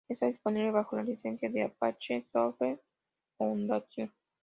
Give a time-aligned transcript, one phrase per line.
[0.09, 2.81] Está disponible bajo la licencia de la Apache Software
[3.37, 4.11] Foundation.